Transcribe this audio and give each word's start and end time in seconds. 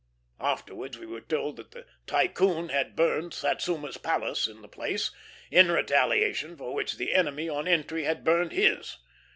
Afterwards 0.39 0.97
we 0.97 1.05
were 1.05 1.21
told 1.21 1.57
that 1.57 1.69
the 1.73 1.85
Tycoon 2.07 2.69
had 2.69 2.95
burned 2.95 3.35
Satsuma's 3.35 3.97
palace 3.99 4.47
in 4.47 4.63
the 4.63 4.67
place, 4.67 5.11
in 5.51 5.71
retaliation 5.71 6.57
for 6.57 6.73
which 6.73 6.97
the 6.97 7.13
enemy 7.13 7.47
on 7.47 7.67
entry 7.67 8.05
had 8.05 8.23
burned 8.23 8.51
his. 8.53 8.97